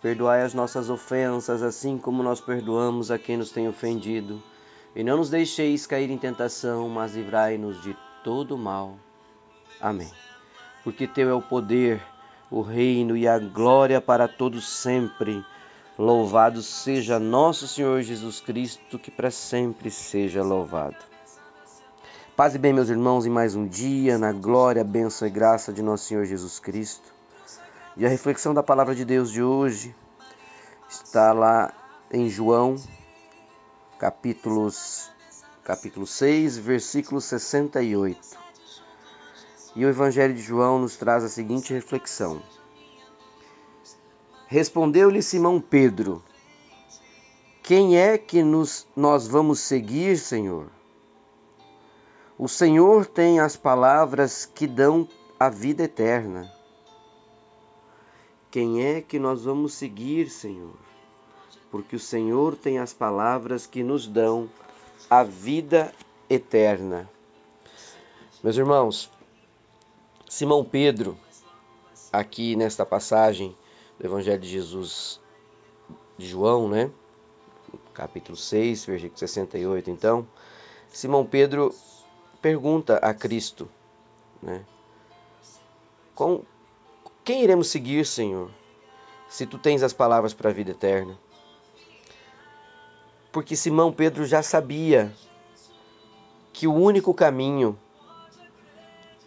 [0.00, 4.40] Perdoai as nossas ofensas, assim como nós perdoamos a quem nos tem ofendido.
[4.94, 8.96] E não nos deixeis cair em tentação, mas livrai-nos de todo mal.
[9.80, 10.10] Amém.
[10.84, 12.00] Porque Teu é o poder,
[12.50, 15.44] o reino e a glória para todos sempre.
[15.98, 20.96] Louvado seja nosso Senhor Jesus Cristo, que para sempre seja louvado.
[22.36, 25.82] Paz e bem, meus irmãos, em mais um dia, na glória, bênção e graça de
[25.82, 27.17] nosso Senhor Jesus Cristo.
[27.98, 29.92] E a reflexão da palavra de Deus de hoje
[30.88, 31.74] está lá
[32.12, 32.76] em João,
[33.98, 35.10] capítulos,
[35.64, 38.38] capítulo 6, versículo 68.
[39.74, 42.40] E o Evangelho de João nos traz a seguinte reflexão:
[44.46, 46.22] Respondeu-lhe Simão Pedro:
[47.64, 50.68] Quem é que nos, nós vamos seguir, Senhor?
[52.38, 55.08] O Senhor tem as palavras que dão
[55.40, 56.57] a vida eterna.
[58.50, 60.74] Quem é que nós vamos seguir, Senhor?
[61.70, 64.48] Porque o Senhor tem as palavras que nos dão
[65.10, 65.92] a vida
[66.30, 67.08] eterna.
[68.42, 69.10] Meus irmãos,
[70.26, 71.18] Simão Pedro,
[72.10, 73.54] aqui nesta passagem
[73.98, 75.20] do Evangelho de Jesus
[76.16, 76.90] de João, né?
[77.92, 79.90] Capítulo 6, versículo 68.
[79.90, 80.26] Então,
[80.88, 81.74] Simão Pedro
[82.40, 83.68] pergunta a Cristo,
[84.42, 84.64] né?
[87.28, 88.50] Quem iremos seguir, Senhor,
[89.28, 91.14] se tu tens as palavras para a vida eterna?
[93.30, 95.12] Porque Simão Pedro já sabia
[96.54, 97.78] que o único caminho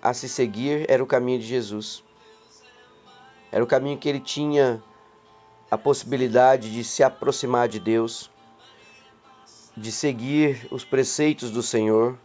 [0.01, 2.03] a se seguir era o caminho de Jesus.
[3.51, 4.81] Era o caminho que ele tinha
[5.69, 8.31] a possibilidade de se aproximar de Deus,
[9.77, 12.17] de seguir os preceitos do Senhor,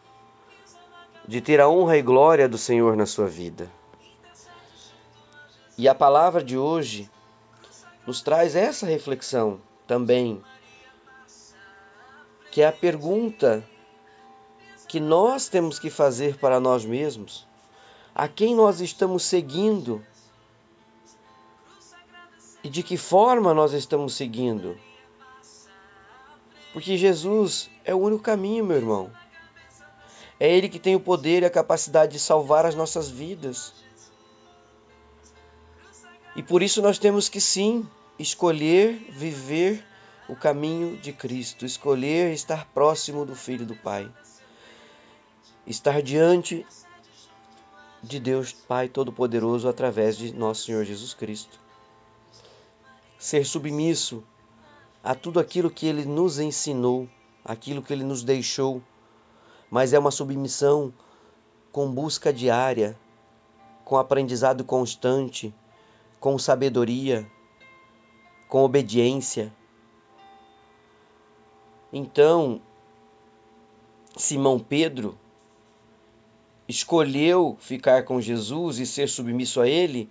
[1.28, 3.70] de ter a honra e glória do Senhor na sua vida.
[5.78, 7.10] E a palavra de hoje
[8.06, 10.42] nos traz essa reflexão também,
[12.50, 13.62] que é a pergunta
[14.88, 17.46] que nós temos que fazer para nós mesmos:
[18.14, 20.02] a quem nós estamos seguindo
[22.64, 24.78] e de que forma nós estamos seguindo?
[26.72, 29.10] Porque Jesus é o único caminho, meu irmão.
[30.38, 33.72] É Ele que tem o poder e a capacidade de salvar as nossas vidas.
[36.36, 37.88] E por isso nós temos que sim
[38.18, 39.82] escolher viver
[40.28, 44.12] o caminho de Cristo, escolher estar próximo do Filho do Pai,
[45.66, 46.66] estar diante
[48.02, 51.58] de Deus Pai Todo-Poderoso através de nosso Senhor Jesus Cristo.
[53.18, 54.22] Ser submisso
[55.02, 57.08] a tudo aquilo que Ele nos ensinou,
[57.42, 58.82] aquilo que Ele nos deixou,
[59.70, 60.92] mas é uma submissão
[61.72, 62.94] com busca diária,
[63.86, 65.54] com aprendizado constante
[66.26, 67.24] com sabedoria,
[68.48, 69.54] com obediência.
[71.92, 72.60] Então,
[74.16, 75.16] Simão Pedro
[76.66, 80.10] escolheu ficar com Jesus e ser submisso a ele,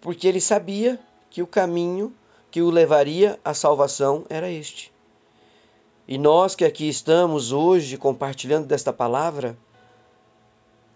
[0.00, 0.98] porque ele sabia
[1.28, 2.10] que o caminho
[2.50, 4.90] que o levaria à salvação era este.
[6.08, 9.58] E nós que aqui estamos hoje compartilhando desta palavra,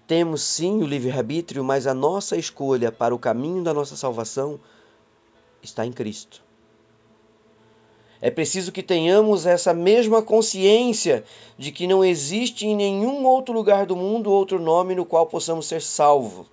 [0.07, 4.61] temos sim o livre-arbítrio, mas a nossa escolha para o caminho da nossa salvação
[5.63, 6.43] está em Cristo.
[8.21, 11.25] É preciso que tenhamos essa mesma consciência
[11.59, 15.67] de que não existe em nenhum outro lugar do mundo outro nome no qual possamos
[15.67, 16.47] ser salvos,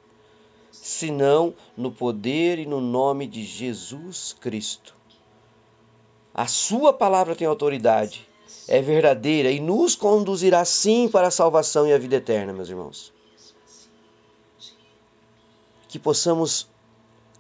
[0.71, 4.95] senão no poder e no nome de Jesus Cristo.
[6.33, 8.27] A Sua palavra tem autoridade,
[8.67, 13.13] é verdadeira e nos conduzirá sim para a salvação e a vida eterna, meus irmãos
[15.91, 16.69] que possamos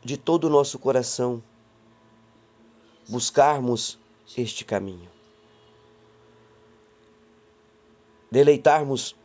[0.03, 1.41] de todo o nosso coração
[3.07, 3.97] buscarmos
[4.37, 5.09] este caminho.
[8.29, 9.15] Deleitarmos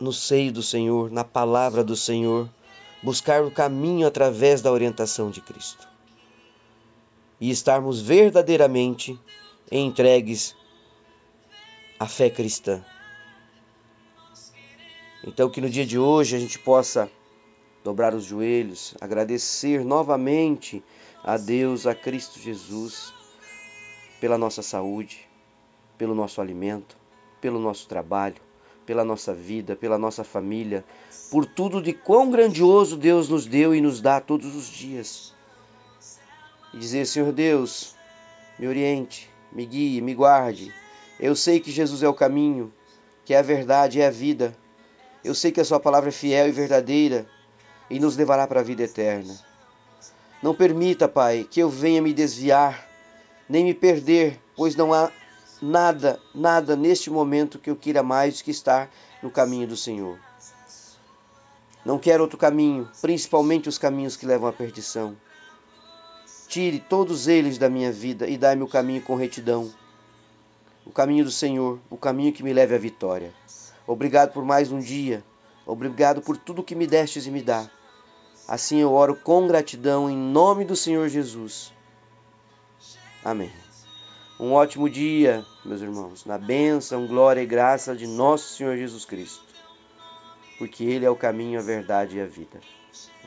[0.00, 2.50] no seio do Senhor, na palavra do Senhor,
[3.04, 5.86] buscar o caminho através da orientação de Cristo.
[7.40, 9.16] E estarmos verdadeiramente
[9.70, 10.56] entregues
[12.00, 12.84] à fé cristã.
[15.22, 17.08] Então, que no dia de hoje a gente possa
[17.86, 20.82] dobrar os joelhos, agradecer novamente
[21.22, 23.14] a Deus, a Cristo Jesus,
[24.20, 25.28] pela nossa saúde,
[25.96, 26.96] pelo nosso alimento,
[27.40, 28.42] pelo nosso trabalho,
[28.84, 30.84] pela nossa vida, pela nossa família,
[31.30, 35.32] por tudo de quão grandioso Deus nos deu e nos dá todos os dias.
[36.74, 37.94] E dizer, Senhor Deus,
[38.58, 40.74] me oriente, me guie, me guarde.
[41.20, 42.72] Eu sei que Jesus é o caminho,
[43.24, 44.56] que é a verdade, é a vida.
[45.22, 47.28] Eu sei que a Sua palavra é fiel e verdadeira
[47.90, 49.34] e nos levará para a vida eterna.
[50.42, 52.86] Não permita, Pai, que eu venha me desviar,
[53.48, 55.10] nem me perder, pois não há
[55.60, 58.90] nada, nada neste momento que eu queira mais que estar
[59.22, 60.18] no caminho do Senhor.
[61.84, 65.16] Não quero outro caminho, principalmente os caminhos que levam à perdição.
[66.48, 69.72] Tire todos eles da minha vida e dai-me o caminho com retidão.
[70.84, 73.32] O caminho do Senhor, o caminho que me leve à vitória.
[73.86, 75.24] Obrigado por mais um dia.
[75.64, 77.68] Obrigado por tudo que me destes e me dá.
[78.48, 81.72] Assim eu oro com gratidão em nome do Senhor Jesus.
[83.24, 83.52] Amém.
[84.38, 89.42] Um ótimo dia, meus irmãos, na bênção, glória e graça de nosso Senhor Jesus Cristo.
[90.58, 92.60] Porque Ele é o caminho, a verdade e a vida.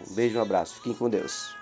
[0.09, 0.75] Um beijo, um abraço.
[0.75, 1.58] Fiquem com Deus.